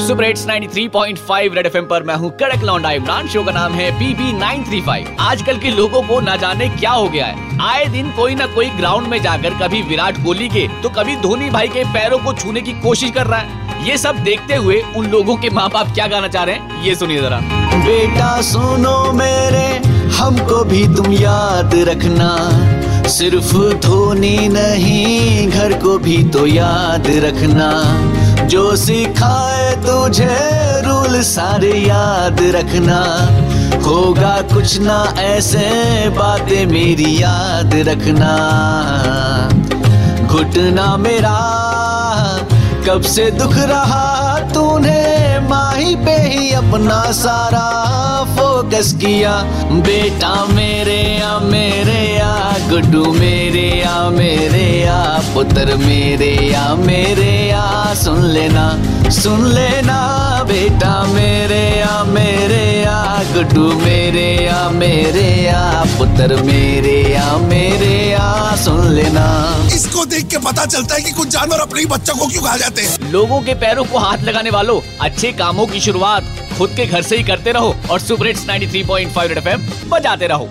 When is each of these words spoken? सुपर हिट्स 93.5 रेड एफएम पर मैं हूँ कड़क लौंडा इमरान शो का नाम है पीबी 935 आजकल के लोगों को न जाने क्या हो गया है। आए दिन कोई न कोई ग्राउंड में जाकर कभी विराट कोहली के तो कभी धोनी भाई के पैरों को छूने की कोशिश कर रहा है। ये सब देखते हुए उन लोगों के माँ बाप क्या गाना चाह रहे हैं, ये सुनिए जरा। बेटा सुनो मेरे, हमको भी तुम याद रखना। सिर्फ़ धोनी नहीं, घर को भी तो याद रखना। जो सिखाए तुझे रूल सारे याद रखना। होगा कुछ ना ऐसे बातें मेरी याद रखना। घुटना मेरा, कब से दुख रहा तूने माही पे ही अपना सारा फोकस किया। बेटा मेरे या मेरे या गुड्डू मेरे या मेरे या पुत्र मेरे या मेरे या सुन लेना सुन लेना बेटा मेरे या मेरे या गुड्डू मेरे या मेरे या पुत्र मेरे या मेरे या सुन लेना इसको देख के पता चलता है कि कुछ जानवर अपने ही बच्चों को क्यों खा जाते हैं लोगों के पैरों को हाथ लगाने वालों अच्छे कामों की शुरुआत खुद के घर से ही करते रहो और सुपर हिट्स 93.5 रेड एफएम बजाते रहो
सुपर 0.00 0.24
हिट्स 0.24 0.46
93.5 0.46 1.54
रेड 1.54 1.66
एफएम 1.66 1.86
पर 1.86 2.02
मैं 2.02 2.14
हूँ 2.16 2.30
कड़क 2.36 2.62
लौंडा 2.64 2.90
इमरान 2.90 3.28
शो 3.28 3.42
का 3.44 3.52
नाम 3.52 3.72
है 3.72 3.90
पीबी 3.98 4.32
935 4.34 5.08
आजकल 5.20 5.58
के 5.58 5.70
लोगों 5.70 6.02
को 6.02 6.20
न 6.20 6.36
जाने 6.40 6.68
क्या 6.70 6.90
हो 6.90 7.08
गया 7.08 7.26
है। 7.26 7.58
आए 7.62 7.84
दिन 7.86 8.10
कोई 8.10 8.34
न 8.34 8.46
कोई 8.54 8.68
ग्राउंड 8.70 9.06
में 9.06 9.20
जाकर 9.22 9.58
कभी 9.58 9.82
विराट 9.82 10.22
कोहली 10.24 10.48
के 10.48 10.66
तो 10.82 10.88
कभी 10.88 11.16
धोनी 11.16 11.50
भाई 11.50 11.68
के 11.68 11.84
पैरों 11.94 12.18
को 12.18 12.32
छूने 12.32 12.60
की 12.60 12.72
कोशिश 12.80 13.10
कर 13.10 13.26
रहा 13.26 13.38
है। 13.38 13.86
ये 13.88 13.96
सब 13.98 14.22
देखते 14.24 14.54
हुए 14.54 14.82
उन 14.96 15.06
लोगों 15.06 15.36
के 15.36 15.50
माँ 15.50 15.68
बाप 15.70 15.92
क्या 15.94 16.06
गाना 16.06 16.28
चाह 16.28 16.44
रहे 16.44 16.54
हैं, 16.54 16.82
ये 16.82 16.94
सुनिए 16.94 17.20
जरा। 17.22 17.38
बेटा 17.76 18.40
सुनो 18.42 19.12
मेरे, 19.12 19.66
हमको 20.16 20.64
भी 20.64 20.86
तुम 20.96 21.12
याद 21.12 21.74
रखना। 21.88 22.30
सिर्फ़ 23.10 23.54
धोनी 23.82 24.48
नहीं, 24.48 25.48
घर 25.48 25.72
को 25.82 25.98
भी 25.98 26.22
तो 26.24 26.46
याद 26.46 27.06
रखना। 27.24 27.70
जो 28.48 28.76
सिखाए 28.76 29.70
तुझे 29.76 30.36
रूल 30.82 31.20
सारे 31.22 31.72
याद 31.78 32.40
रखना। 32.40 33.00
होगा 33.80 34.34
कुछ 34.54 34.78
ना 34.80 34.98
ऐसे 35.18 35.68
बातें 36.08 36.66
मेरी 36.66 37.22
याद 37.22 37.74
रखना। 37.88 38.32
घुटना 40.26 40.96
मेरा, 40.96 41.38
कब 42.88 43.02
से 43.02 43.30
दुख 43.30 43.54
रहा 43.56 44.38
तूने 44.54 45.00
माही 45.48 45.96
पे 45.96 46.16
ही 46.22 46.52
अपना 46.52 47.00
सारा 47.12 47.66
फोकस 48.36 48.92
किया। 48.92 49.32
बेटा 49.80 50.44
मेरे 50.44 51.00
या 51.20 51.38
मेरे 51.38 52.00
या 52.18 52.56
गुड्डू 52.70 53.12
मेरे 53.12 53.39
या 53.50 54.08
मेरे 54.10 54.64
या 54.80 54.98
पुत्र 55.34 55.76
मेरे 55.76 56.30
या 56.46 56.74
मेरे 56.76 57.30
या 57.48 57.94
सुन 57.94 58.22
लेना 58.24 59.10
सुन 59.12 59.44
लेना 59.46 59.98
बेटा 60.48 60.92
मेरे 61.06 61.60
या 61.78 62.02
मेरे 62.06 62.62
या 62.82 62.98
गुड्डू 63.34 63.66
मेरे 63.80 64.26
या 64.36 64.68
मेरे 64.72 65.26
या 65.42 65.62
पुत्र 65.98 66.42
मेरे 66.42 66.96
या 67.12 67.36
मेरे 67.38 67.92
या 68.10 68.56
सुन 68.56 68.86
लेना 68.90 69.26
इसको 69.74 70.04
देख 70.06 70.26
के 70.26 70.38
पता 70.40 70.66
चलता 70.66 70.94
है 70.94 71.02
कि 71.02 71.12
कुछ 71.12 71.28
जानवर 71.28 71.60
अपने 71.60 71.80
ही 71.80 71.86
बच्चों 71.86 72.14
को 72.14 72.28
क्यों 72.28 72.42
खा 72.42 72.56
जाते 72.56 72.82
हैं 72.82 73.10
लोगों 73.12 73.40
के 73.40 73.54
पैरों 73.56 73.84
को 73.84 73.98
हाथ 73.98 74.24
लगाने 74.24 74.50
वालों 74.50 74.80
अच्छे 75.00 75.32
कामों 75.32 75.66
की 75.66 75.80
शुरुआत 75.80 76.24
खुद 76.58 76.70
के 76.76 76.86
घर 76.86 77.02
से 77.02 77.16
ही 77.16 77.22
करते 77.24 77.52
रहो 77.52 77.74
और 77.90 78.00
सुपर 78.00 78.26
हिट्स 78.26 78.46
93.5 78.46 79.28
रेड 79.28 79.38
एफएम 79.38 79.68
बजाते 79.90 80.26
रहो 80.26 80.48